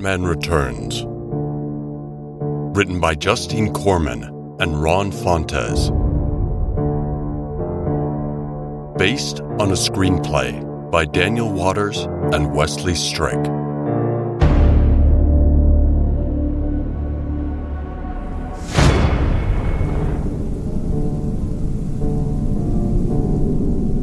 [0.00, 1.04] Batman Returns.
[2.74, 4.24] Written by Justine Korman
[4.58, 5.90] and Ron Fontes.
[8.96, 11.98] Based on a screenplay by Daniel Waters
[12.32, 13.44] and Wesley Strick.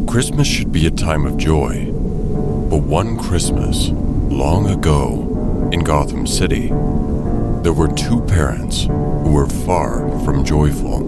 [0.08, 1.86] Christmas should be a time of joy.
[2.70, 5.27] But one Christmas, long ago,
[5.72, 6.68] in Gotham City,
[7.62, 11.04] there were two parents who were far from joyful.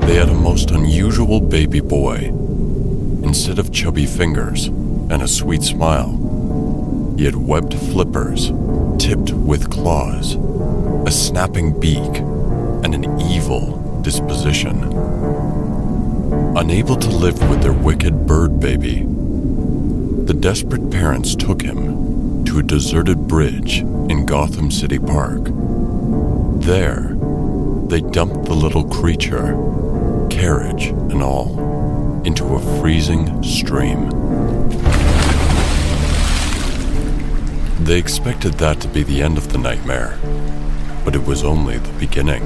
[0.00, 2.32] They had a most unusual baby boy.
[3.22, 8.50] Instead of chubby fingers and a sweet smile, he had webbed flippers
[8.98, 10.36] tipped with claws,
[11.06, 12.18] a snapping beak,
[12.84, 14.82] and an evil disposition.
[16.56, 19.04] Unable to live with their wicked bird baby,
[20.24, 22.11] the desperate parents took him
[22.46, 25.42] to a deserted bridge in Gotham City Park.
[26.60, 27.16] There,
[27.86, 29.52] they dumped the little creature,
[30.30, 34.10] carriage and all, into a freezing stream.
[37.84, 40.18] They expected that to be the end of the nightmare,
[41.04, 42.42] but it was only the beginning.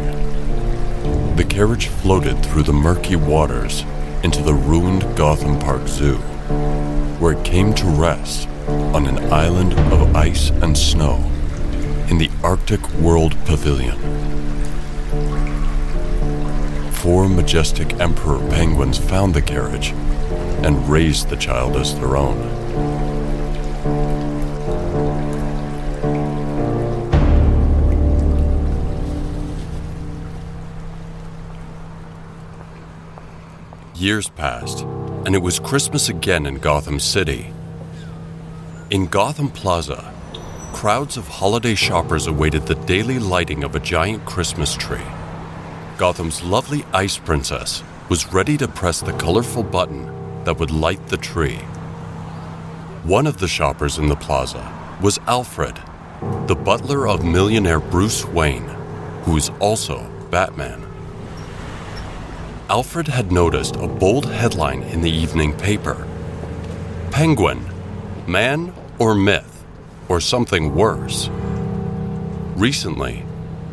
[1.36, 3.84] The carriage floated through the murky waters
[4.22, 6.16] into the ruined Gotham Park Zoo,
[7.18, 11.16] where it came to rest on an island of ice and snow
[12.08, 13.96] in the Arctic World Pavilion.
[16.92, 19.90] Four majestic emperor penguins found the carriage
[20.64, 22.36] and raised the child as their own.
[33.94, 34.82] Years passed,
[35.24, 37.52] and it was Christmas again in Gotham City.
[38.88, 40.14] In Gotham Plaza,
[40.72, 45.08] crowds of holiday shoppers awaited the daily lighting of a giant Christmas tree.
[45.98, 50.06] Gotham's lovely ice princess was ready to press the colorful button
[50.44, 51.56] that would light the tree.
[53.02, 54.62] One of the shoppers in the plaza
[55.02, 55.82] was Alfred,
[56.46, 58.68] the butler of millionaire Bruce Wayne,
[59.24, 60.86] who is also Batman.
[62.70, 66.06] Alfred had noticed a bold headline in the evening paper
[67.10, 67.58] Penguin,
[68.28, 69.64] man or myth,
[70.08, 71.28] or something worse.
[72.56, 73.24] Recently,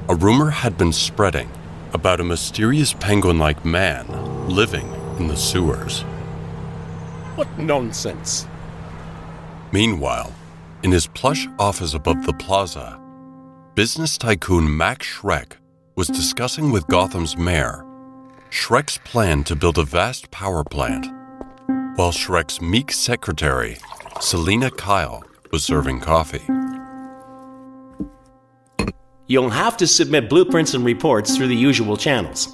[0.10, 1.50] a rumor had been spreading
[1.94, 4.06] about a mysterious penguin like man
[4.48, 4.88] living
[5.18, 6.02] in the sewers.
[7.36, 8.48] What nonsense.
[9.72, 10.34] Meanwhile,
[10.84, 13.00] in his plush office above the plaza,
[13.76, 15.54] business tycoon Max Shreck
[15.96, 17.86] was discussing with Gotham's mayor
[18.54, 21.08] Shreck's plan to build a vast power plant,
[21.98, 23.78] while Shreck's meek secretary,
[24.24, 26.42] Selina Kyle, was serving coffee.
[29.28, 32.48] You'll have to submit blueprints and reports through the usual channels.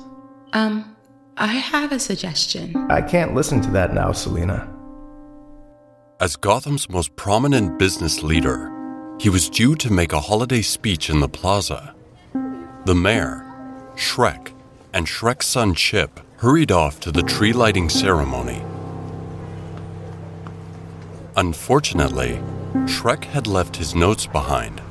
[0.54, 0.96] Um,
[1.38, 2.76] I have a suggestion.
[2.90, 4.68] I can't listen to that now, Selina.
[6.20, 8.72] As Gotham's most prominent business leader,
[9.20, 11.94] he was due to make a holiday speech in the plaza.
[12.86, 13.46] The mayor,
[13.96, 14.54] Shreck,
[14.92, 18.64] and Shreck's son Chip hurried off to the tree lighting ceremony.
[21.40, 22.42] Unfortunately,
[22.84, 24.82] Shreck had left his notes behind,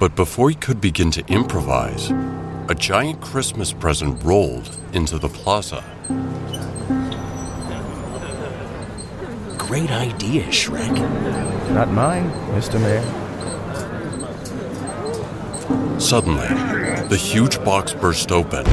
[0.00, 2.10] but before he could begin to improvise,
[2.68, 5.84] a giant Christmas present rolled into the plaza.
[9.56, 10.90] Great idea, Shreck.
[11.70, 12.28] Not mine,
[12.58, 12.80] Mr.
[12.80, 13.04] Mayor.
[16.00, 16.48] Suddenly,
[17.06, 18.64] the huge box burst open.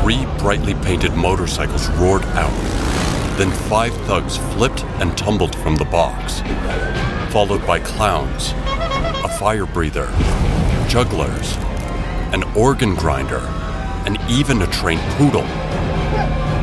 [0.00, 2.93] Three brightly painted motorcycles roared out.
[3.36, 6.40] Then five thugs flipped and tumbled from the box,
[7.32, 8.52] followed by clowns,
[9.24, 10.06] a fire breather,
[10.88, 11.56] jugglers,
[12.32, 13.40] an organ grinder,
[14.06, 15.42] and even a trained poodle.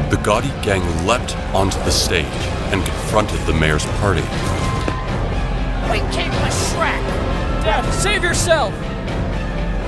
[0.09, 2.25] The gaudy gang leapt onto the stage
[2.71, 4.21] and confronted the mayor's party.
[5.91, 7.03] We came with Shreck!
[7.65, 8.73] Dad, save yourself!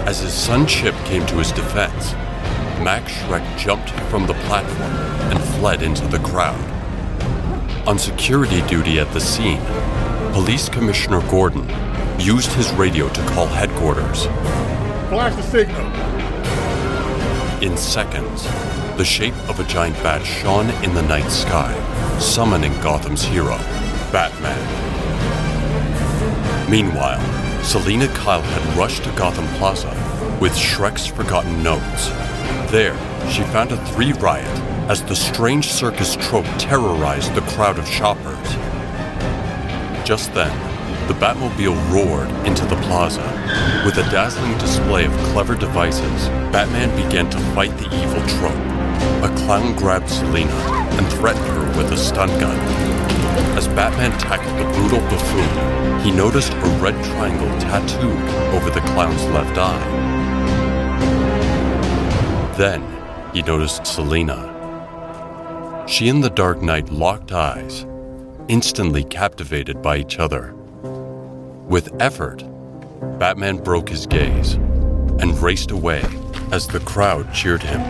[0.06, 2.12] As his son Chip came to his defense,
[2.84, 6.60] Max Shreck jumped from the platform and fled into the crowd.
[7.88, 9.62] On security duty at the scene,
[10.32, 11.68] Police Commissioner Gordon
[12.20, 14.26] used his radio to call headquarters.
[15.10, 15.86] Flash the signal.
[17.64, 18.44] In seconds,
[18.98, 21.74] the shape of a giant bat shone in the night sky,
[22.20, 23.58] summoning Gotham's hero,
[24.12, 24.60] Batman.
[26.70, 29.90] Meanwhile, Selina Kyle had rushed to Gotham Plaza
[30.40, 32.10] with Shreck's forgotten notes.
[32.72, 32.96] There,
[33.32, 38.50] she found a three riot as the strange circus troupe terrorized the crowd of shoppers.
[40.06, 40.52] Just then,
[41.08, 43.24] the Batmobile roared into the plaza.
[43.86, 48.54] With a dazzling display of clever devices, Batman began to fight the evil troupe.
[49.24, 52.58] A clown grabbed Selina and threatened her with a stun gun.
[53.58, 59.24] As Batman tackled the brutal buffoon, he noticed a red triangle tattooed over the clown's
[59.28, 59.80] left eye.
[62.58, 62.84] Then
[63.34, 64.53] he noticed Selina.
[65.86, 67.86] She and the Dark Knight locked eyes,
[68.48, 70.54] instantly captivated by each other.
[71.68, 72.44] With effort,
[73.20, 76.04] Batman broke his gaze and raced away
[76.52, 77.82] as the crowd cheered him.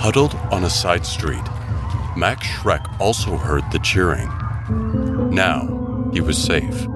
[0.00, 1.44] Huddled on a side street,
[2.16, 4.28] Max Shreck also heard the cheering.
[5.32, 6.86] Now he was safe,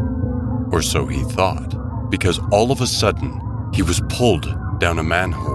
[0.73, 3.41] or so he thought, because all of a sudden
[3.73, 5.54] he was pulled down a manhole.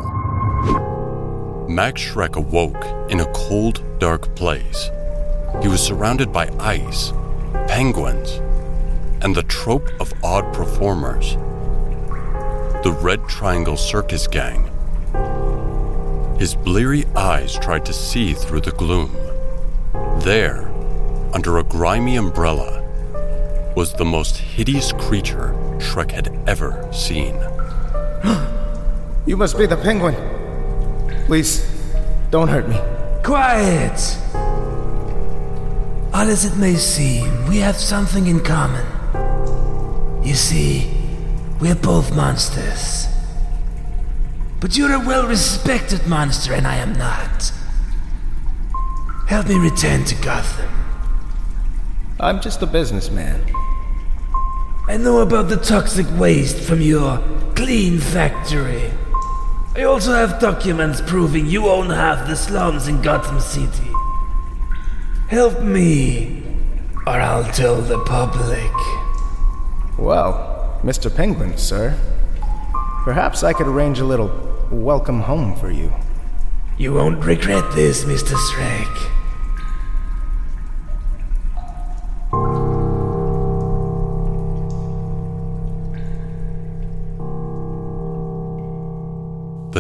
[1.69, 4.89] Max Shreck awoke in a cold, dark place.
[5.62, 7.13] He was surrounded by ice,
[7.68, 8.42] penguins,
[9.21, 11.36] and the troupe of odd performers.
[12.81, 14.63] The Red Triangle Circus Gang.
[16.39, 19.15] His bleary eyes tried to see through the gloom.
[20.22, 20.72] There,
[21.36, 22.83] under a grimy umbrella,
[23.75, 27.39] was the most hideous creature Shreck had ever seen.
[29.25, 30.38] You must be the penguin.
[31.30, 31.64] Please,
[32.31, 32.76] don't hurt me.
[33.24, 34.18] Quiet!
[36.12, 38.84] Odd as it may seem, we have something in common.
[40.26, 40.92] You see,
[41.62, 43.06] we're both monsters.
[44.60, 47.52] But you're a well respected monster, and I am not.
[49.28, 50.72] Help me return to Gotham.
[52.20, 53.40] I'm just a businessman.
[54.88, 57.24] I know about the toxic waste from your
[57.54, 58.90] clean factory.
[59.75, 63.92] I also have documents proving you own half the slums in Gotham City.
[65.27, 66.44] Help me,
[67.06, 68.71] or I'll tell the public.
[69.98, 71.16] Well, Mr.
[71.16, 71.98] Penguin, sir.
[73.04, 74.31] Perhaps I could arrange a little
[74.71, 75.94] welcome home for you.
[76.77, 78.36] You won't regret this, Mr.
[78.36, 79.19] Shreck.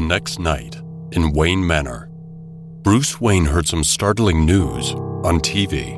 [0.09, 0.75] Next night,
[1.11, 2.09] in Wayne Manor,
[2.81, 4.91] Bruce Wayne heard some startling news
[5.23, 5.97] on TV.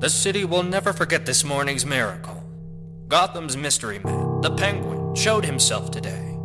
[0.00, 2.42] The city will never forget this morning's miracle.
[3.06, 6.36] Gotham's mystery man, the Penguin, showed himself today.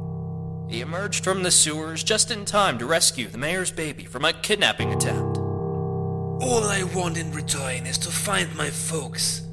[0.69, 4.33] He emerged from the sewers just in time to rescue the mayor's baby from a
[4.33, 5.39] kidnapping attempt.
[5.39, 9.48] All I want in return is to find my folks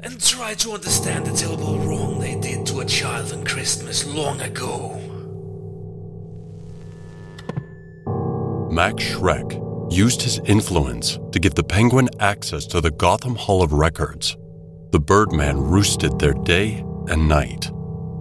[0.00, 4.40] and try to understand the terrible wrong they did to a child on Christmas long
[4.40, 4.92] ago.
[8.70, 13.72] Max Shreck used his influence to give the Penguin access to the Gotham Hall of
[13.72, 14.36] Records.
[14.92, 17.70] The Birdman roosted there day and night,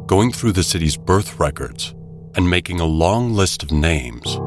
[0.07, 1.93] going through the city's birth records
[2.35, 4.37] and making a long list of names.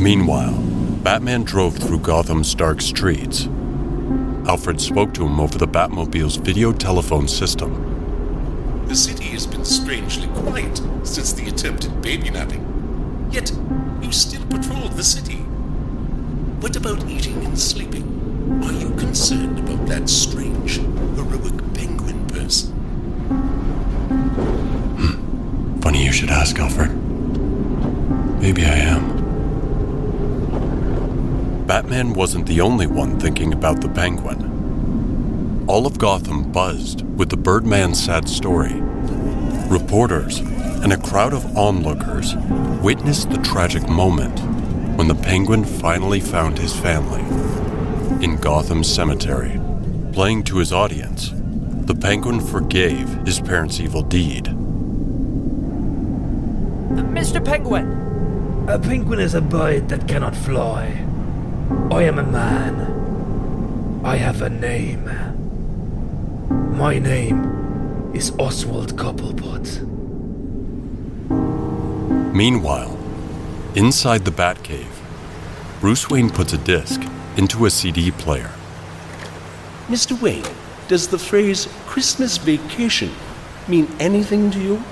[0.00, 0.54] Meanwhile,
[1.02, 3.48] Batman drove through Gotham's dark streets.
[4.50, 7.70] Alfred spoke to him over the Batmobile's video telephone system.
[8.88, 13.28] The city has been strangely quiet since the attempted baby napping.
[13.30, 13.52] Yet,
[14.02, 15.36] you still patrol the city.
[16.58, 18.02] What about eating and sleeping?
[18.64, 22.72] Are you concerned about that strange, heroic penguin person?
[24.98, 25.80] Hmm.
[25.80, 26.90] Funny you should ask, Alfred.
[28.40, 29.19] Maybe I am.
[31.70, 35.64] Batman wasn't the only one thinking about the penguin.
[35.68, 38.74] All of Gotham buzzed with the Birdman's sad story.
[39.68, 42.34] Reporters and a crowd of onlookers
[42.82, 44.40] witnessed the tragic moment
[44.98, 47.22] when the penguin finally found his family
[48.20, 49.60] in Gotham Cemetery.
[50.12, 54.46] Playing to his audience, the penguin forgave his parents' evil deed.
[57.14, 57.40] Mr.
[57.44, 58.66] Penguin!
[58.68, 61.06] A penguin is a bird that cannot fly.
[61.70, 64.00] I am a man.
[64.04, 65.04] I have a name.
[66.76, 69.86] My name is Oswald Cobblepot.
[72.34, 72.98] Meanwhile,
[73.76, 74.86] inside the Batcave,
[75.80, 77.00] Bruce Wayne puts a disc
[77.36, 78.50] into a CD player.
[79.86, 80.20] Mr.
[80.20, 80.44] Wayne,
[80.88, 83.10] does the phrase Christmas vacation
[83.68, 84.82] mean anything to you?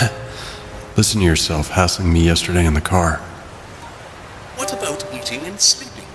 [0.96, 3.16] Listen to yourself hassling me yesterday in the car.
[4.56, 6.08] What about eating and sleeping?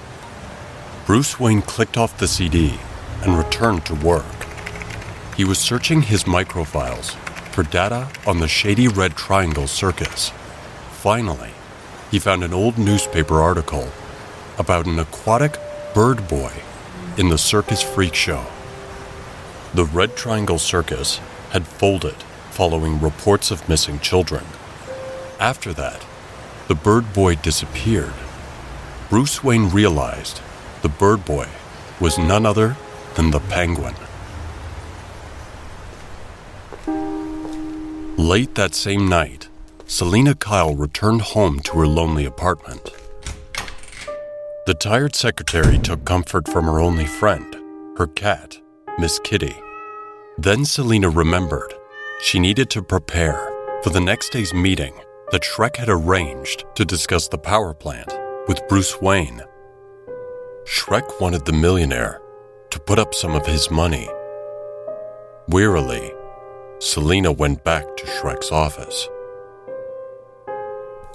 [1.06, 2.80] Bruce Wayne clicked off the CD
[3.22, 4.26] and returned to work.
[5.36, 7.16] He was searching his microfiles
[7.52, 10.32] for data on the Shady Red Triangle Circus.
[10.92, 11.52] Finally,
[12.12, 13.90] he found an old newspaper article
[14.58, 15.58] about an aquatic
[15.94, 16.52] bird boy
[17.18, 18.46] in the Circus Freak Show.
[19.74, 21.20] The Red Triangle Circus
[21.52, 22.16] had folded
[22.52, 24.44] following reports of missing children.
[25.40, 26.06] After that,
[26.68, 28.14] the bird boy disappeared.
[29.10, 30.42] Bruce Wayne realized
[30.82, 31.48] the bird boy
[32.02, 32.76] was none other
[33.16, 33.96] than the penguin.
[38.18, 39.48] Late that same night,
[39.86, 42.92] Selina Kyle returned home to her lonely apartment.
[44.66, 47.56] The tired secretary took comfort from her only friend,
[47.98, 48.60] her cat,
[49.00, 49.56] Miss Kitty.
[50.38, 51.74] Then Selina remembered
[52.22, 54.96] she needed to prepare for the next day's meeting
[55.32, 58.17] that Shreck had arranged to discuss the power plant
[58.48, 59.42] with Bruce Wayne.
[60.66, 62.22] Shreck wanted the millionaire
[62.72, 64.10] to put up some of his money.
[65.50, 66.12] Wearily,
[66.80, 69.08] Selina went back to Shreck's office.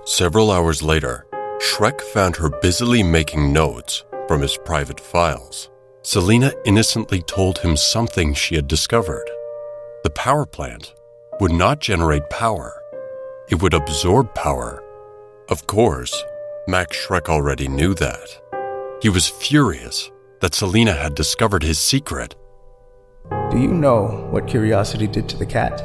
[0.05, 1.27] Several hours later,
[1.61, 5.71] Shreck found her busily making notes from his private files.
[6.03, 9.29] Selina innocently told him something she had discovered.
[10.03, 10.95] The power plant
[11.41, 12.75] would not generate power,
[13.49, 14.83] it would absorb power.
[15.49, 16.15] Of course,
[16.69, 18.41] Max Shreck already knew that.
[19.03, 22.37] He was furious that Selina had discovered his secret.
[23.51, 25.81] Do you know what curiosity did to the cat?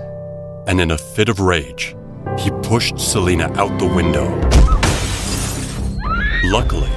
[0.68, 1.96] And in a fit of rage,
[2.38, 4.28] he pushed Selina out the window.
[6.52, 6.92] Luckily,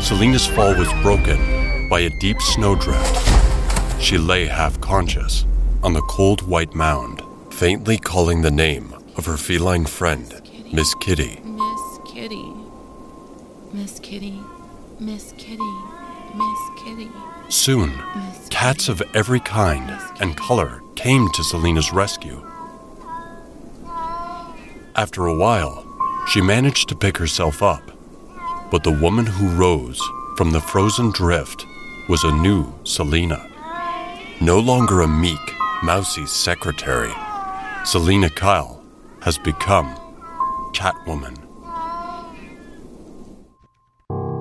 [0.00, 4.00] Selina's fall was broken by a deep snowdrift.
[4.00, 5.44] She lay half conscious
[5.82, 10.40] on the cold white mound, faintly calling the name of her feline friend,
[10.72, 11.41] Miss Kitty.
[13.72, 14.38] Miss Kitty.
[15.00, 15.72] Miss Kitty.
[16.34, 17.08] Miss Kitty.
[17.08, 17.10] Miss Kitty.
[17.48, 17.90] Soon,
[18.50, 22.44] cats of every kind and color came to Selina's rescue.
[24.94, 25.86] After a while,
[26.28, 27.82] she managed to pick herself up,
[28.70, 30.00] but the woman who rose
[30.36, 31.64] from the frozen drift
[32.10, 33.48] was a new Selina.
[34.42, 37.12] No longer a meek, mousy secretary,
[37.86, 38.84] Selina Kyle
[39.22, 39.96] has become
[40.74, 41.51] Catwoman.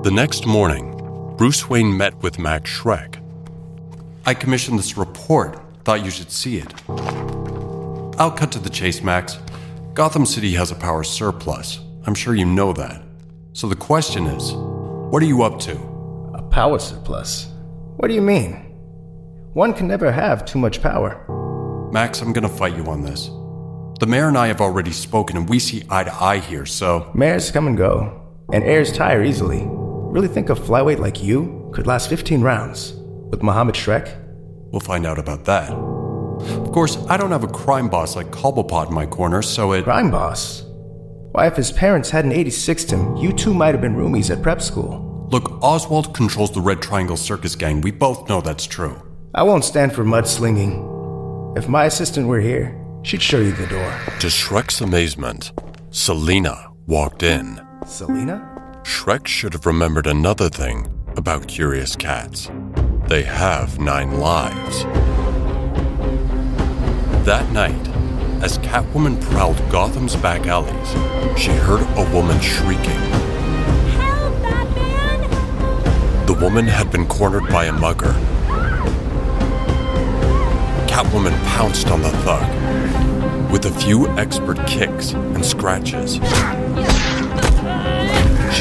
[0.03, 3.21] The next morning, Bruce Wayne met with Max Shreck.
[4.25, 5.61] I commissioned this report.
[5.83, 6.73] Thought you should see it.
[8.17, 9.37] I'll cut to the chase, Max.
[9.93, 11.81] Gotham City has a power surplus.
[12.07, 13.03] I'm sure you know that.
[13.53, 15.75] So the question is what are you up to?
[16.33, 17.49] A power surplus?
[17.97, 18.53] What do you mean?
[19.53, 21.23] One can never have too much power.
[21.93, 23.27] Max, I'm gonna fight you on this.
[23.99, 27.11] The mayor and I have already spoken, and we see eye to eye here, so.
[27.13, 28.19] Mayors come and go,
[28.51, 29.69] and heirs tire easily.
[30.11, 32.91] Really think a flyweight like you could last 15 rounds
[33.29, 34.13] with Mohammed Shreck?
[34.71, 35.71] We'll find out about that.
[35.71, 39.85] Of course, I don't have a crime boss like Cobblepot in my corner, so it.
[39.85, 40.63] Crime boss?
[41.31, 44.61] Why, if his parents hadn't 86'd him, you two might have been roomies at prep
[44.61, 45.27] school.
[45.31, 47.79] Look, Oswald controls the Red Triangle Circus Gang.
[47.79, 49.01] We both know that's true.
[49.33, 51.57] I won't stand for mudslinging.
[51.57, 53.97] If my assistant were here, she'd show you the door.
[54.19, 55.53] To Shreck's amazement,
[55.89, 57.61] Selina walked in.
[57.85, 58.50] Selina?
[58.83, 62.49] Shreck should have remembered another thing about curious cats.
[63.07, 64.83] They have nine lives.
[67.25, 67.87] That night,
[68.41, 70.89] as Catwoman prowled Gotham's back alleys,
[71.39, 72.99] she heard a woman shrieking.
[73.99, 76.25] Help, Batman!
[76.25, 78.13] The woman had been cornered by a mugger.
[80.87, 86.19] Catwoman pounced on the thug with a few expert kicks and scratches.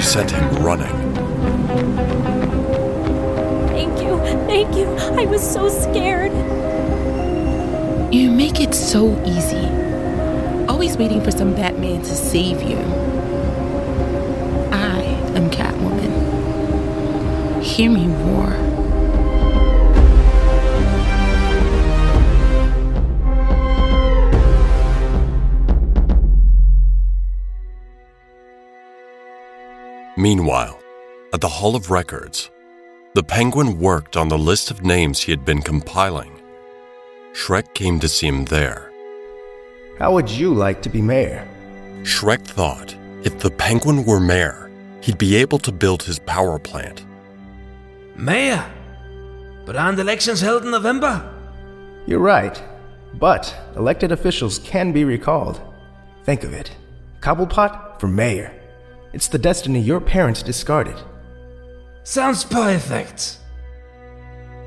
[0.00, 0.96] She sent him running.
[3.68, 4.16] Thank you,
[4.46, 4.86] thank you.
[4.96, 6.32] I was so scared.
[8.10, 9.68] You make it so easy.
[10.70, 12.78] Always waiting for some Batman to save you.
[14.72, 15.02] I
[15.36, 16.12] am Catwoman.
[17.62, 18.69] Hear me roar.
[30.20, 30.78] Meanwhile,
[31.32, 32.50] at the Hall of Records,
[33.14, 36.42] the Penguin worked on the list of names he had been compiling.
[37.32, 38.92] Shreck came to see him there.
[39.98, 41.48] How would you like to be mayor?
[42.02, 47.02] Shreck thought if the Penguin were mayor, he'd be able to build his power plant.
[48.14, 48.62] Mayor?
[49.64, 51.34] But aren't elections held in November?
[52.06, 52.62] You're right.
[53.14, 55.62] But elected officials can be recalled.
[56.24, 56.76] Think of it
[57.20, 58.59] Cobblepot for mayor.
[59.12, 60.96] It's the destiny your parents discarded.
[62.04, 63.38] Sounds perfect.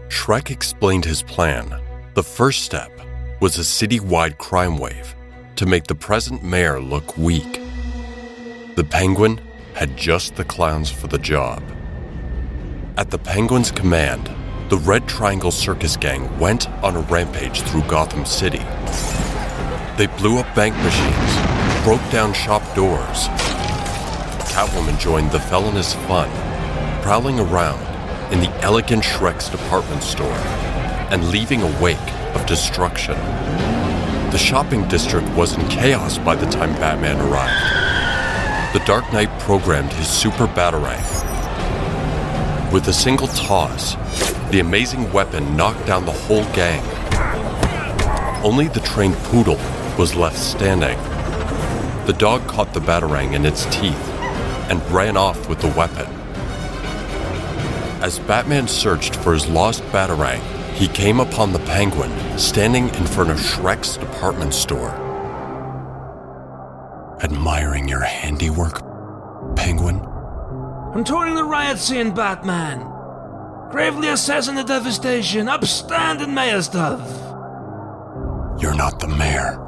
[0.10, 1.80] Shreck explained his plan.
[2.14, 2.92] The first step
[3.40, 5.16] was a city-wide crime wave
[5.56, 7.62] to make the present mayor look weak.
[8.76, 9.40] The penguin
[9.74, 11.64] had just the clowns for the job.
[12.98, 14.30] At the Penguin's command,
[14.70, 18.62] the Red Triangle Circus Gang went on a rampage through Gotham City.
[19.98, 23.28] They blew up bank machines, broke down shop doors.
[24.54, 26.30] Catwoman joined the felonious fun,
[27.02, 27.82] prowling around
[28.32, 30.28] in the elegant Shreck's department store
[31.10, 31.98] and leaving a wake
[32.36, 33.16] of destruction.
[34.30, 38.78] The shopping district was in chaos by the time Batman arrived.
[38.78, 41.02] The Dark Knight programmed his super batarang.
[42.72, 43.96] With a single toss,
[44.52, 46.84] the amazing weapon knocked down the whole gang.
[48.44, 49.60] Only the trained poodle
[49.98, 51.00] was left standing.
[52.06, 54.13] The dog caught the batarang in its teeth
[54.70, 56.08] and ran off with the weapon.
[58.02, 60.42] As Batman searched for his lost batarang,
[60.74, 64.90] he came upon the penguin standing in front of Shreck's department store.
[67.22, 68.82] Admiring your handiwork,
[69.56, 70.02] penguin?
[70.94, 72.82] I'm touring the riot scene, Batman.
[73.72, 77.00] Gravely assessing the devastation, upstanding mayor stuff.
[78.62, 79.60] You're not the mayor.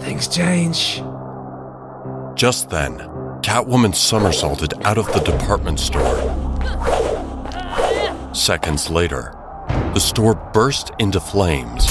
[0.00, 1.02] Things change.
[2.38, 2.98] Just then,
[3.42, 6.14] Catwoman somersaulted out of the department store.
[8.32, 9.34] Seconds later,
[9.92, 11.88] the store burst into flames.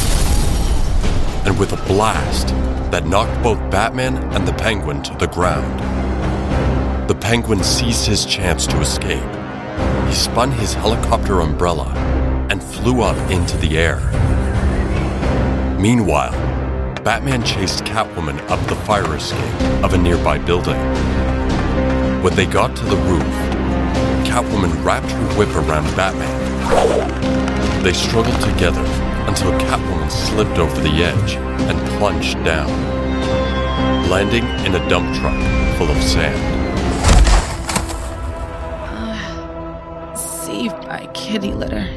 [1.46, 2.48] And with a blast
[2.92, 5.82] that knocked both Batman and the Penguin to the ground,
[7.10, 9.30] the Penguin seized his chance to escape.
[10.08, 11.94] He spun his helicopter umbrella
[12.50, 13.98] and flew up into the air.
[15.78, 16.57] Meanwhile,
[17.08, 20.76] Batman chased Catwoman up the fire escape of a nearby building.
[22.22, 23.24] When they got to the roof,
[24.28, 27.82] Catwoman wrapped her whip around Batman.
[27.82, 28.84] They struggled together
[29.26, 32.68] until Catwoman slipped over the edge and plunged down,
[34.10, 36.36] landing in a dump truck full of sand.
[38.84, 41.88] Ah, saved by kitty litter.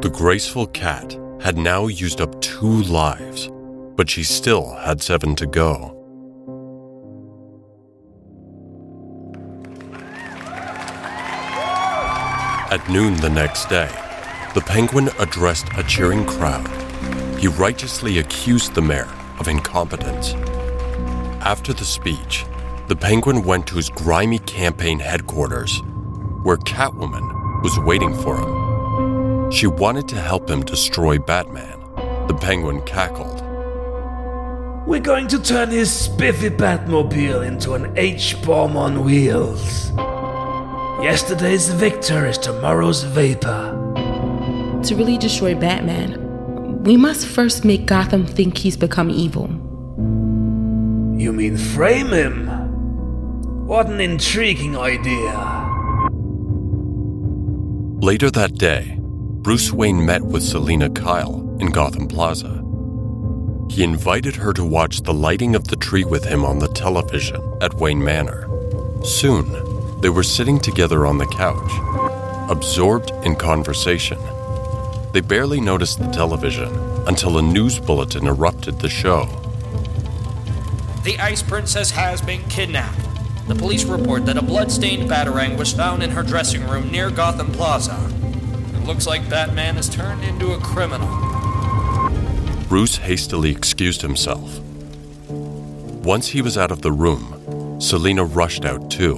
[0.00, 3.48] The graceful cat had now used up two lives,
[4.00, 5.94] but she still had seven to go.
[12.70, 13.90] At noon the next day,
[14.54, 16.66] the penguin addressed a cheering crowd.
[17.38, 20.32] He righteously accused the mayor of incompetence.
[21.42, 22.46] After the speech,
[22.88, 25.78] the penguin went to his grimy campaign headquarters,
[26.42, 29.50] where Catwoman was waiting for him.
[29.50, 31.78] She wanted to help him destroy Batman.
[32.28, 33.39] The penguin cackled.
[34.90, 39.92] We're going to turn his spiffy Batmobile into an H-bomb on wheels.
[41.00, 43.70] Yesterday's victor is tomorrow's vapor.
[44.82, 49.46] To really destroy Batman, we must first make Gotham think he's become evil.
[51.16, 52.48] You mean frame him?
[53.68, 55.30] What an intriguing idea.
[58.04, 62.59] Later that day, Bruce Wayne met with Selina Kyle in Gotham Plaza.
[63.70, 67.40] He invited her to watch the lighting of the tree with him on the television
[67.62, 68.48] at Wayne Manor.
[69.04, 71.70] Soon, they were sitting together on the couch,
[72.50, 74.18] absorbed in conversation.
[75.12, 76.74] They barely noticed the television
[77.06, 79.26] until a news bulletin erupted the show.
[81.04, 82.98] The Ice Princess has been kidnapped.
[83.46, 87.52] The police report that a blood-stained batarang was found in her dressing room near Gotham
[87.52, 88.10] Plaza.
[88.74, 91.29] It looks like Batman has turned into a criminal.
[92.70, 94.60] Bruce hastily excused himself.
[95.28, 99.16] Once he was out of the room, Selina rushed out too.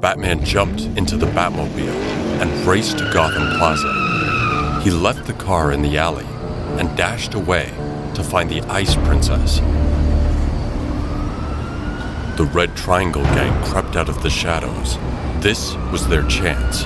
[0.00, 1.94] Batman jumped into the Batmobile
[2.42, 4.80] and raced to Gotham Plaza.
[4.82, 6.26] He left the car in the alley
[6.80, 7.66] and dashed away
[8.16, 9.60] to find the Ice Princess.
[12.36, 14.98] The Red Triangle Gang crept out of the shadows.
[15.44, 16.82] This was their chance.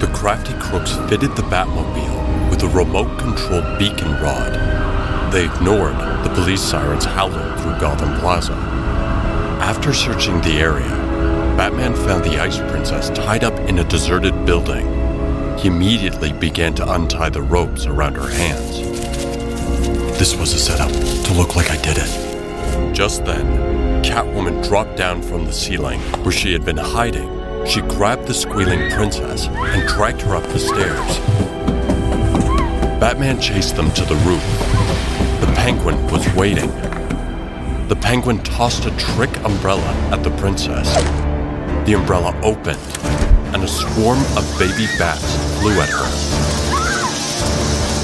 [0.00, 4.52] The crafty crooks fitted the Batmobile with a remote controlled beacon rod.
[5.32, 8.52] They ignored the police sirens howling through Gotham Plaza.
[9.62, 10.90] After searching the area,
[11.56, 14.86] Batman found the Ice Princess tied up in a deserted building.
[15.58, 18.80] He immediately began to untie the ropes around her hands.
[20.18, 22.94] This was a setup to look like I did it.
[22.94, 27.45] Just then, Catwoman dropped down from the ceiling where she had been hiding.
[27.68, 31.18] She grabbed the squealing princess and dragged her up the stairs.
[33.00, 34.42] Batman chased them to the roof.
[35.40, 36.70] The penguin was waiting.
[37.88, 40.94] The penguin tossed a trick umbrella at the princess.
[41.86, 42.78] The umbrella opened,
[43.52, 46.08] and a swarm of baby bats flew at her.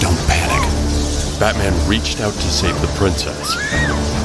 [0.00, 1.38] Don't panic.
[1.38, 3.54] Batman reached out to save the princess,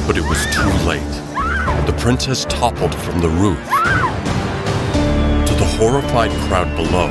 [0.06, 1.00] but it was too late.
[1.86, 3.58] The princess toppled from the roof.
[5.78, 7.08] Horrified crowd below,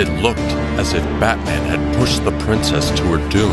[0.00, 0.40] it looked
[0.80, 3.52] as if Batman had pushed the princess to her doom.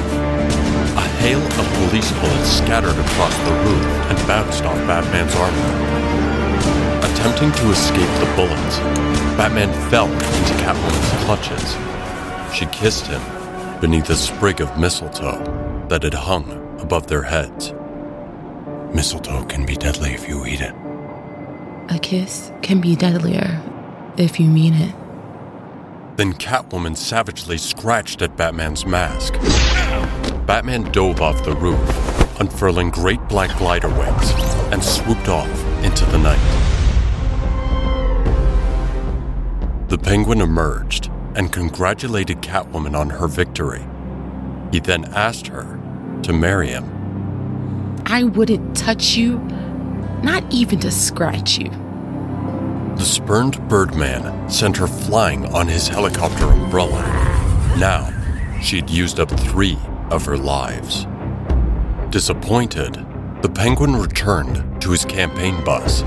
[0.98, 7.14] A hail of police bullets scattered across the roof and bounced off Batman's armor.
[7.14, 8.78] Attempting to escape the bullets,
[9.38, 11.78] Batman fell into Catwoman's clutches.
[12.52, 13.22] She kissed him
[13.80, 16.50] beneath a sprig of mistletoe that had hung
[16.82, 17.76] above their heads.
[18.92, 20.74] Mistletoe can be deadly if you eat it.
[21.90, 23.62] A kiss can be deadlier
[24.18, 24.96] if you mean it.
[26.18, 29.34] Then Catwoman savagely scratched at Batman's mask.
[30.46, 34.32] Batman dove off the roof, unfurling great black glider wings,
[34.72, 35.50] and swooped off
[35.84, 36.38] into the night.
[39.88, 43.86] The penguin emerged and congratulated Catwoman on her victory.
[44.72, 45.80] He then asked her
[46.24, 48.04] to marry him.
[48.06, 49.40] I wouldn't touch you,
[50.24, 51.72] not even to scratch you.
[53.02, 57.02] The spurned Birdman sent her flying on his helicopter umbrella.
[57.80, 58.14] Now,
[58.62, 59.80] she'd used up three
[60.12, 61.08] of her lives.
[62.12, 63.04] Disappointed,
[63.42, 66.04] the penguin returned to his campaign bus.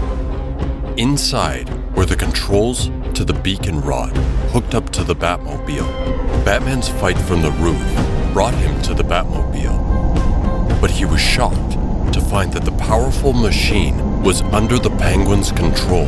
[0.97, 4.17] Inside were the controls to the beacon rod
[4.53, 6.45] hooked up to the Batmobile.
[6.45, 10.81] Batman's fight from the roof brought him to the Batmobile.
[10.81, 11.73] But he was shocked
[12.13, 16.07] to find that the powerful machine was under the penguin's control.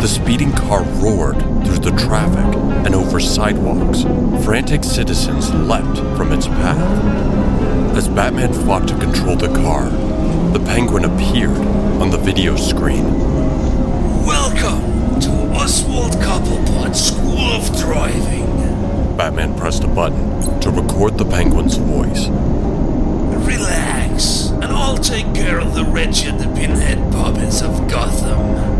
[0.00, 2.44] The speeding car roared through the traffic
[2.86, 4.02] and over sidewalks.
[4.44, 7.96] Frantic citizens leapt from its path.
[7.96, 9.88] As Batman fought to control the car,
[10.52, 11.56] the penguin appeared
[12.00, 13.04] on the video screen.
[14.26, 19.16] Welcome to Oswald Cobblepot School of Driving.
[19.16, 22.28] Batman pressed a button to record the penguin's voice.
[23.46, 28.71] Relax, and I'll take care of the wretched pinhead puppets of Gotham.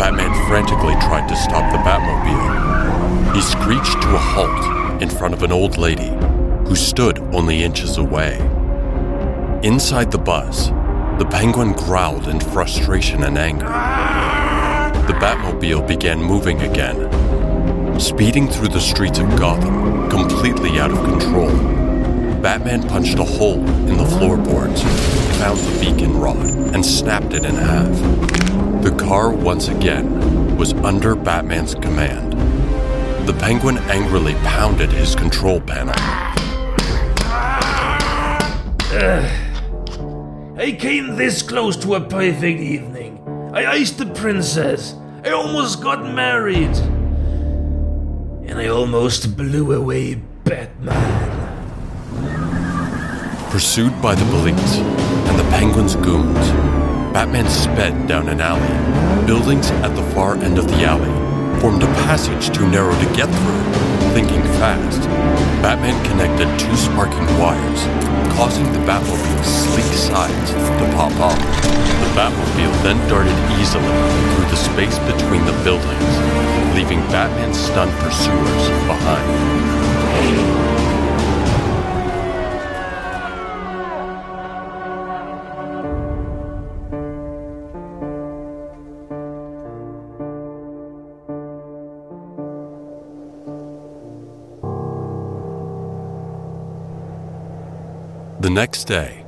[0.00, 3.34] Batman frantically tried to stop the Batmobile.
[3.34, 6.08] He screeched to a halt in front of an old lady
[6.66, 8.38] who stood only inches away.
[9.62, 10.68] Inside the bus,
[11.18, 13.66] the penguin growled in frustration and anger.
[15.06, 21.50] The Batmobile began moving again, speeding through the streets of Gotham, completely out of control.
[22.40, 24.80] Batman punched a hole in the floorboards,
[25.36, 28.69] found the beacon rod, and snapped it in half.
[29.00, 32.34] The car once again was under Batman's command.
[33.26, 35.94] The penguin angrily pounded his control panel.
[40.58, 43.24] I came this close to a perfect evening.
[43.54, 44.94] I iced the princess.
[45.24, 46.76] I almost got married.
[48.46, 50.92] And I almost blew away Batman.
[53.50, 56.79] Pursued by the police and the penguin's goons,
[57.12, 59.26] Batman sped down an alley.
[59.26, 61.10] Buildings at the far end of the alley
[61.60, 63.62] formed a passage too narrow to get through.
[64.14, 65.02] Thinking fast,
[65.60, 67.82] Batman connected two sparking wires,
[68.36, 71.36] causing the Batmobile's sleek sides to pop off.
[71.36, 73.94] The Batmobile then darted easily
[74.30, 76.14] through the space between the buildings,
[76.74, 80.89] leaving Batman's stunned pursuers behind.
[98.50, 99.24] The next day,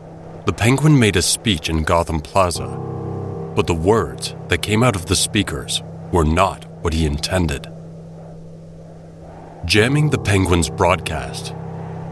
[0.46, 2.66] the penguin made a speech in Gotham Plaza,
[3.54, 5.80] but the words that came out of the speakers
[6.10, 7.68] were not what he intended.
[9.64, 11.54] Jamming the penguin's broadcast,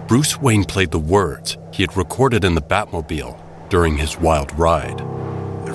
[0.06, 3.36] Bruce Wayne played the words he had recorded in the Batmobile
[3.70, 5.00] during his wild ride.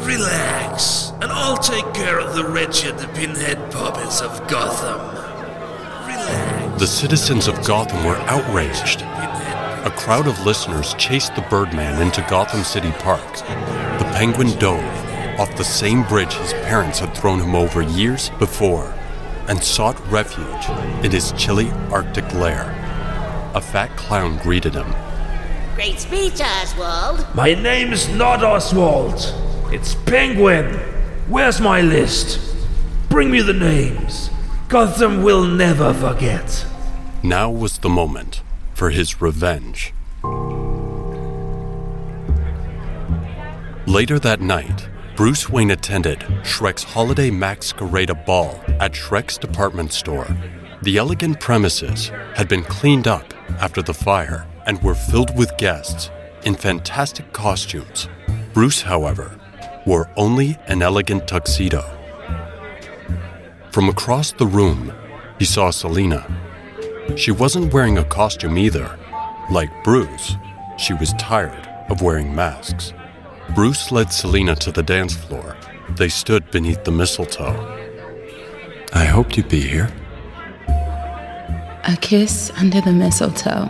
[0.08, 5.02] Relax, and I'll take care of the wretched pinhead puppets of Gotham.
[6.08, 6.80] Relax.
[6.80, 9.04] The citizens of Gotham were outraged.
[9.86, 13.34] A crowd of listeners chased the Birdman into Gotham City Park.
[14.00, 18.96] The penguin dove off the same bridge his parents had thrown him over years before
[19.48, 20.70] and sought refuge
[21.06, 22.64] in his chilly Arctic lair.
[23.54, 24.92] A fat clown greeted him.
[25.76, 27.24] Great speech, Oswald.
[27.36, 29.36] My name's not Oswald.
[29.72, 30.80] It's Penguin.
[31.28, 32.40] Where's my list?
[33.10, 34.32] Bring me the names.
[34.68, 36.66] Gotham will never forget.
[37.22, 38.42] Now was the moment
[38.76, 39.94] for his revenge.
[43.88, 50.28] Later that night, Bruce Wayne attended Shreck's holiday masquerade ball at Shreck's department store.
[50.82, 56.10] The elegant premises had been cleaned up after the fire and were filled with guests
[56.44, 58.10] in fantastic costumes.
[58.54, 59.40] Bruce, however,
[59.86, 61.84] wore only an elegant tuxedo.
[63.72, 64.94] From across the room,
[65.40, 66.26] he saw Selina.
[67.16, 69.00] She wasn't wearing a costume either.
[69.50, 70.36] Like Bruce,
[70.78, 72.94] she was tired of wearing masks.
[73.54, 75.56] Bruce led Selina to the dance floor.
[75.92, 77.56] They stood beneath the mistletoe.
[78.92, 79.90] I hoped you'd be here.
[80.68, 83.70] A kiss under the mistletoe.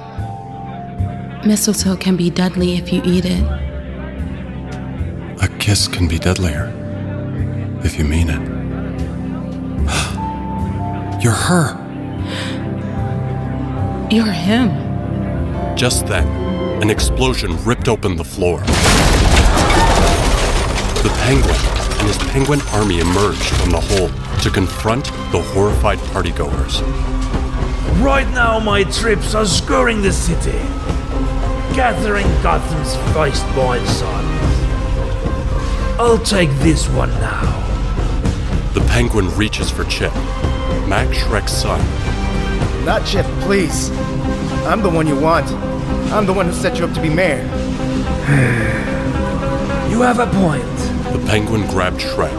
[1.45, 3.43] Mistletoe can be deadly if you eat it.
[5.43, 6.71] A kiss can be deadlier
[7.84, 8.41] if you mean it.
[11.21, 11.85] You're her.
[14.15, 14.69] You're him.
[15.75, 16.25] Just then,
[16.82, 18.62] an explosion ripped open the floor.
[21.01, 21.54] The penguin
[21.99, 24.08] and his penguin army emerged from the hole
[24.39, 26.82] to confront the horrified partygoers.
[28.01, 30.60] Right now, my trips are scouring the city,
[31.75, 34.41] gathering Gotham's firstborn sons.
[35.99, 37.51] I'll take this one now.
[38.75, 40.13] The penguin reaches for Chip,
[40.88, 42.14] Max Shreck's son.
[42.86, 43.89] Not Chip, please.
[44.67, 45.48] I'm the one you want.
[46.13, 47.41] I'm the one who set you up to be mayor.
[49.89, 50.63] you have a point.
[51.12, 52.32] The penguin grabbed Shreck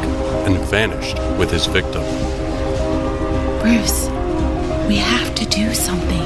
[0.46, 2.04] and vanished with his victim.
[3.60, 4.06] Bruce,
[4.86, 6.22] we have to do something.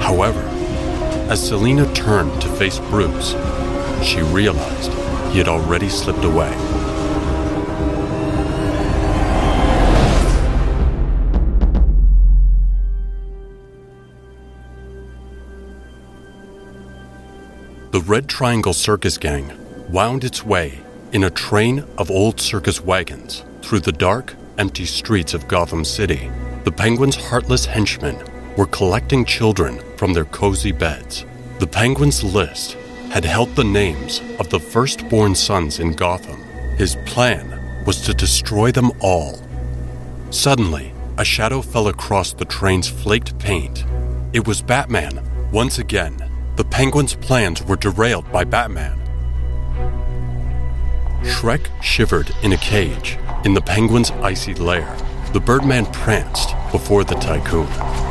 [0.00, 0.42] However,
[1.28, 3.32] as Selina turned to face Bruce,
[4.00, 4.92] she realized
[5.32, 6.54] he had already slipped away.
[18.10, 19.52] Red Triangle Circus Gang
[19.88, 20.80] wound its way
[21.12, 26.28] in a train of old circus wagons through the dark, empty streets of Gotham City.
[26.64, 28.18] The Penguin's heartless henchmen
[28.56, 31.24] were collecting children from their cozy beds.
[31.60, 32.76] The Penguin's list
[33.10, 36.42] had held the names of the firstborn sons in Gotham.
[36.78, 39.38] His plan was to destroy them all.
[40.30, 43.84] Suddenly, a shadow fell across the train's flaked paint.
[44.32, 46.29] It was Batman, once again.
[46.60, 49.00] The Penguin's plans were derailed by Batman.
[51.22, 54.94] Shreck shivered in a cage in the Penguin's icy lair.
[55.32, 57.66] The Birdman pranced before the tycoon,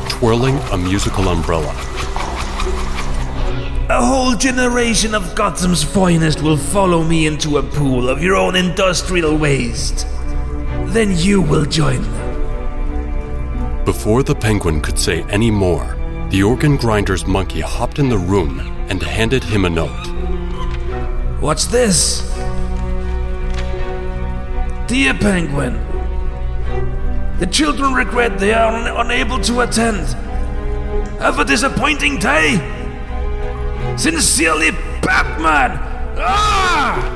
[0.09, 1.71] twirling a musical umbrella.
[3.87, 8.55] A whole generation of Gotham's finest will follow me into a pool of your own
[8.55, 10.07] industrial waste.
[10.87, 13.85] Then you will join them.
[13.85, 15.98] Before the penguin could say any more,
[16.29, 19.89] the organ grinder's monkey hopped in the room and handed him a note.
[21.39, 22.21] What's this?
[24.87, 25.73] Dear Penguin,
[27.39, 30.07] the children regret they are un- unable to attend.
[31.19, 32.57] Have a disappointing day.
[33.97, 35.79] Sincerely, Batman!
[36.17, 37.15] Ah!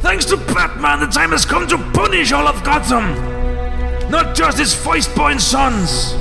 [0.00, 3.14] Thanks to Batman, the time has come to punish all of Gotham!
[4.10, 6.14] Not just his firstborn sons!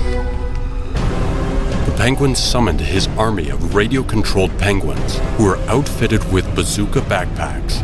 [1.93, 7.79] The penguin summoned his army of radio controlled penguins who were outfitted with bazooka backpacks.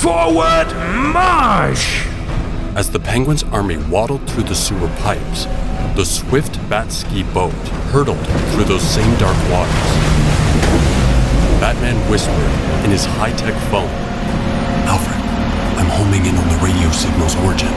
[0.00, 0.72] Forward
[1.12, 2.06] march!
[2.76, 5.46] As the penguin's army waddled through the sewer pipes,
[5.96, 7.52] the swift bat ski boat
[7.90, 9.74] hurtled through those same dark waters.
[11.58, 13.90] Batman whispered in his high tech phone
[14.86, 15.20] Alfred,
[15.76, 17.72] I'm homing in on the radio signal's origin.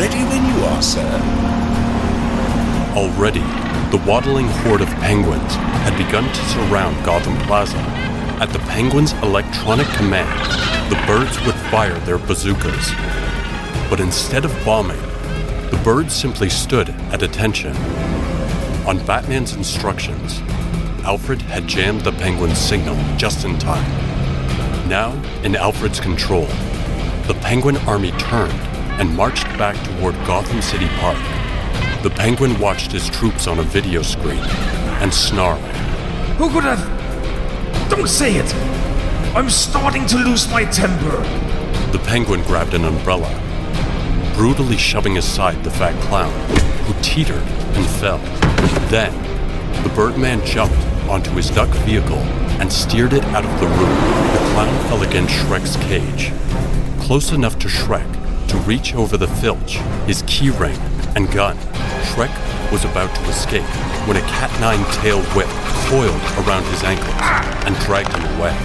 [0.00, 1.06] Ready when you are, sir.
[2.96, 3.44] Already,
[3.92, 7.76] the waddling horde of penguins had begun to surround Gotham Plaza.
[8.40, 12.90] At the penguins' electronic command, the birds would fire their bazookas.
[13.90, 15.00] But instead of bombing,
[15.70, 17.76] the birds simply stood at attention.
[18.86, 20.40] On Batman's instructions,
[21.04, 23.90] Alfred had jammed the penguin's signal just in time.
[24.88, 26.46] Now, in Alfred's control,
[27.26, 28.58] the penguin army turned
[28.98, 31.41] and marched back toward Gotham City Park.
[32.02, 34.42] The penguin watched his troops on a video screen
[35.00, 35.62] and snarled.
[36.36, 37.88] Who could have.
[37.88, 38.52] Don't say it!
[39.36, 41.22] I'm starting to lose my temper!
[41.92, 43.30] The penguin grabbed an umbrella,
[44.34, 46.32] brutally shoving aside the fat clown,
[46.86, 48.18] who teetered and fell.
[48.88, 49.12] Then,
[49.84, 50.76] the Birdman jumped
[51.08, 52.18] onto his duck vehicle
[52.58, 53.94] and steered it out of the room.
[54.32, 56.32] The clown fell against Shreck's cage,
[57.00, 60.76] close enough to Shreck to reach over the filch, his keyring,
[61.14, 61.56] and gun.
[62.02, 62.32] Shreck
[62.72, 63.68] was about to escape
[64.06, 65.48] when a cat nine tail whip
[65.88, 67.14] coiled around his ankles
[67.66, 68.56] and dragged him away.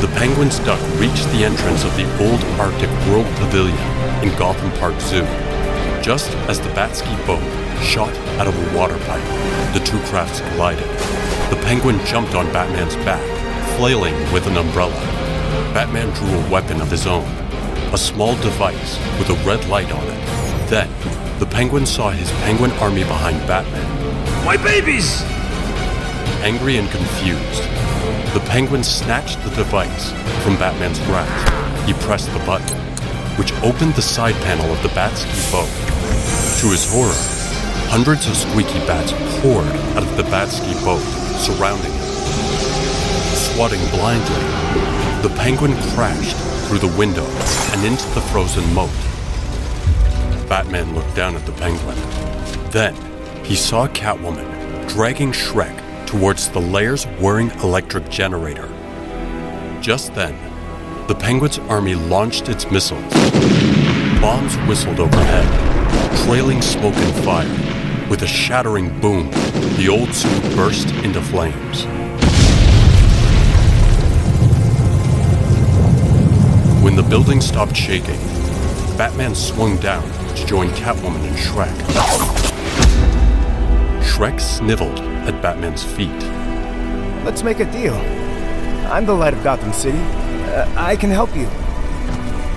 [0.00, 3.78] The penguin's duck reached the entrance of the old Arctic World Pavilion
[4.22, 5.24] in Gotham Park Zoo.
[6.02, 7.42] Just as the Batski boat
[7.82, 9.24] shot out of a water pipe,
[9.72, 10.88] the two crafts collided.
[11.50, 13.24] The penguin jumped on Batman's back,
[13.76, 14.92] flailing with an umbrella.
[15.72, 17.24] Batman drew a weapon of his own,
[17.92, 20.23] a small device with a red light on it.
[20.66, 20.88] Then,
[21.38, 23.84] the penguin saw his penguin army behind Batman.
[24.44, 25.22] My babies!
[26.42, 27.62] Angry and confused,
[28.34, 30.10] the penguin snatched the device
[30.42, 31.86] from Batman's grasp.
[31.86, 32.76] He pressed the button,
[33.36, 35.68] which opened the side panel of the Batski boat.
[36.60, 37.12] To his horror,
[37.88, 41.02] hundreds of squeaky bats poured out of the Batski boat,
[41.38, 42.04] surrounding him.
[43.52, 44.44] Swatting blindly,
[45.22, 47.26] the penguin crashed through the window
[47.72, 48.90] and into the frozen moat.
[50.54, 51.96] Batman looked down at the penguin.
[52.70, 52.94] Then
[53.44, 58.68] he saw Catwoman dragging Shreck towards the lair's whirring electric generator.
[59.80, 60.38] Just then,
[61.08, 63.02] the penguin's army launched its missiles.
[64.20, 65.44] Bombs whistled overhead,
[66.24, 68.08] trailing smoke and fire.
[68.08, 69.32] With a shattering boom,
[69.76, 71.84] the old zoo burst into flames.
[76.84, 78.20] When the building stopped shaking,
[78.96, 81.74] Batman swung down to join Catwoman and Shreck.
[84.02, 86.22] Shreck sniveled at Batman's feet.
[87.24, 87.96] Let's make a deal.
[88.92, 89.98] I'm the light of Gotham City.
[89.98, 91.46] Uh, I can help you.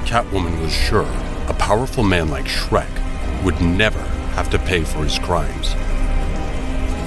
[0.05, 1.09] Catwoman was sure
[1.47, 2.87] a powerful man like Shreck
[3.43, 4.01] would never
[4.35, 5.73] have to pay for his crimes.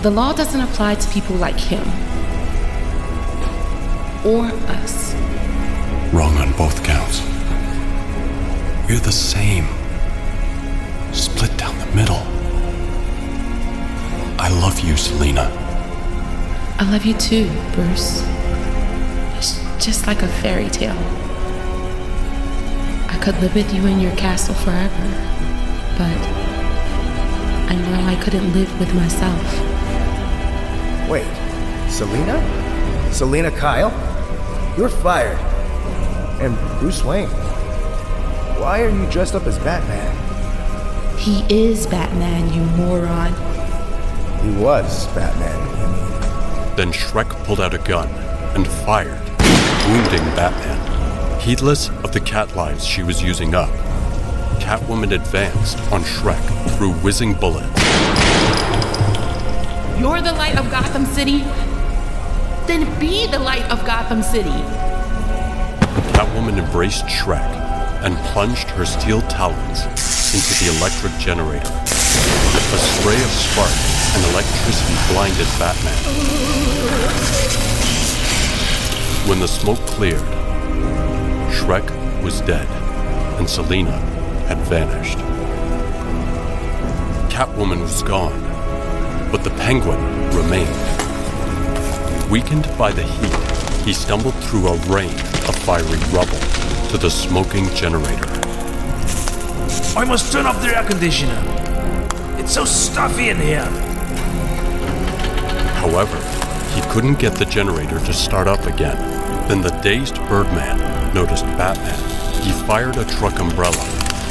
[0.03, 1.87] The law doesn't apply to people like him.
[4.27, 5.15] Or us.
[6.13, 7.30] Wrong on both counts.
[8.91, 9.69] We're the same.
[11.13, 12.25] Split down the middle.
[14.37, 15.49] I love you, Selina.
[16.81, 18.25] I love you too, Bruce.
[19.39, 20.99] It's just like a fairy tale.
[23.09, 25.07] I could live with you in your castle forever,
[25.97, 26.19] but
[27.71, 29.45] I know I couldn't live with myself.
[31.09, 31.31] Wait,
[31.89, 32.43] Selina?
[33.13, 33.93] Selina Kyle?
[34.77, 35.39] You're fired.
[36.41, 37.40] And Bruce Wayne.
[38.61, 40.15] Why are you dressed up as Batman?
[41.17, 43.33] He is Batman, you moron.
[44.43, 46.77] He was Batman.
[46.77, 48.07] Then Shreck pulled out a gun
[48.55, 49.19] and fired,
[49.89, 51.41] wounding Batman.
[51.41, 53.71] Heedless of the cat lives she was using up,
[54.61, 57.67] Catwoman advanced on Shreck through whizzing bullets.
[59.99, 61.39] You're the light of Gotham City?
[62.67, 64.51] Then be the light of Gotham City.
[66.13, 67.60] Catwoman embraced Shreck
[68.03, 69.85] and plunged her steel talons
[70.33, 71.71] into the electric generator.
[72.73, 73.73] A spray of spark
[74.15, 75.99] and electricity blinded Batman.
[79.29, 80.23] When the smoke cleared,
[81.51, 81.85] Shreck
[82.23, 82.69] was dead
[83.39, 83.99] and Selina
[84.47, 85.19] had vanished.
[87.29, 88.41] Catwoman was gone,
[89.33, 90.01] but the penguin
[90.35, 90.71] remained.
[92.31, 95.15] Weakened by the heat, he stumbled through a rain
[95.49, 98.27] of fiery rubble to the smoking generator.
[99.97, 101.41] I must turn off the air conditioner.
[102.37, 103.65] It's so stuffy in here.
[105.79, 106.19] However,
[106.75, 108.99] he couldn't get the generator to start up again.
[109.47, 112.43] Then the dazed Birdman noticed Batman.
[112.43, 113.87] He fired a truck umbrella,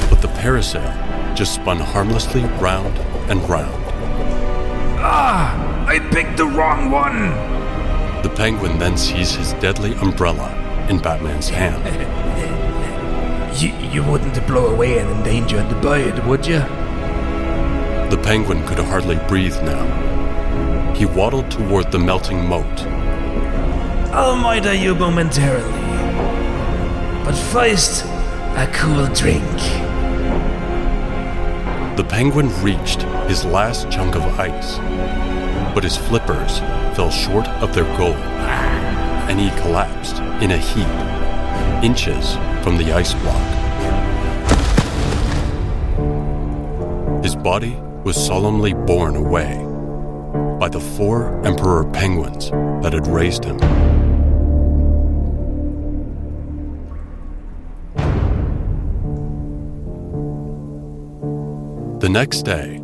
[0.09, 2.97] but the parasail just spun harmlessly round
[3.31, 3.83] and round.
[4.99, 5.85] Ah!
[5.87, 7.29] I picked the wrong one!
[8.21, 10.53] The penguin then sees his deadly umbrella
[10.89, 12.15] in Batman's hand.
[14.29, 16.59] You wouldn't blow away an endangered bird, would you?
[18.11, 20.93] The penguin could hardly breathe now.
[20.93, 22.79] He waddled toward the melting moat.
[24.13, 25.81] I'll murder you momentarily.
[27.25, 29.43] But first, a cool drink.
[31.97, 34.77] The penguin reached his last chunk of ice,
[35.73, 36.59] but his flippers
[36.95, 43.15] fell short of their goal, and he collapsed in a heap, inches from the ice
[43.15, 43.58] block.
[47.43, 49.65] Body was solemnly borne away
[50.59, 52.51] by the four emperor penguins
[52.83, 53.57] that had raised him.
[61.99, 62.81] The next day,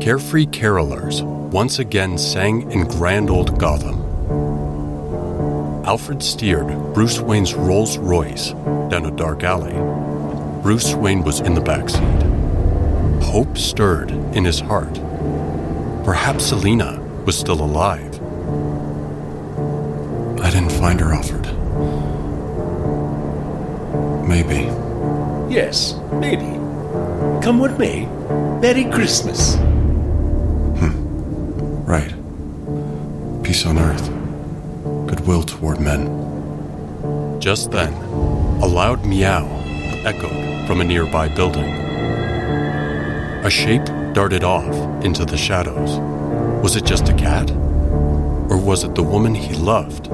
[0.00, 4.00] carefree carolers once again sang in grand old Gotham.
[5.84, 8.50] Alfred steered Bruce Wayne's Rolls Royce
[8.90, 9.72] down a dark alley.
[10.62, 12.31] Bruce Wayne was in the back seat.
[13.32, 14.92] Hope stirred in his heart.
[16.04, 18.12] Perhaps Selina was still alive.
[20.38, 21.46] I didn't find her, Alfred.
[24.28, 24.68] Maybe.
[25.50, 26.58] Yes, maybe.
[27.42, 28.04] Come with me.
[28.60, 29.54] Merry Christmas.
[30.76, 30.92] Hmm.
[31.86, 32.12] Right.
[33.42, 34.08] Peace on earth.
[35.08, 37.40] Goodwill toward men.
[37.40, 37.94] Just then,
[38.60, 39.46] a loud meow
[40.04, 41.81] echoed from a nearby building.
[43.44, 44.72] A shape darted off
[45.04, 45.98] into the shadows.
[46.62, 47.50] Was it just a cat?
[47.50, 50.06] Or was it the woman he loved?